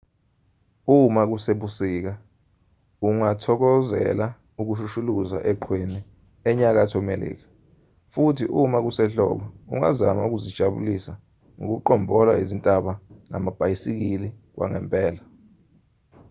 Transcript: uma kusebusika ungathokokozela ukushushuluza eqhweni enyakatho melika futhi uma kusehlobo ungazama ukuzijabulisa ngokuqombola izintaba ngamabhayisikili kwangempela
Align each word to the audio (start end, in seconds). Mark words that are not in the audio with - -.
uma 1.03 1.23
kusebusika 1.31 2.11
ungathokokozela 3.07 4.25
ukushushuluza 4.61 5.37
eqhweni 5.51 5.99
enyakatho 6.49 6.99
melika 7.09 7.45
futhi 8.13 8.43
uma 8.61 8.77
kusehlobo 8.85 9.45
ungazama 9.73 10.21
ukuzijabulisa 10.27 11.13
ngokuqombola 11.61 12.31
izintaba 12.43 12.93
ngamabhayisikili 13.29 14.29
kwangempela 14.55 15.21